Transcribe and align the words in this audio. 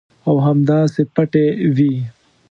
او 0.27 0.35
همداسې 0.47 1.01
پټې 1.13 1.45
وي. 1.75 1.93